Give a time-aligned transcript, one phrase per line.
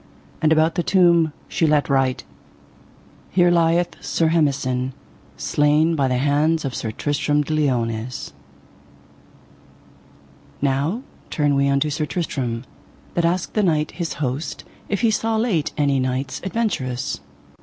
[0.41, 2.23] And about the tomb she let write:
[3.29, 4.93] Here lieth Sir Hemison,
[5.37, 8.33] slain by the hands of Sir Tristram de Liones.
[10.59, 12.63] Now turn we unto Sir Tristram,
[13.13, 17.19] that asked the knight his host if he saw late any knights adventurous.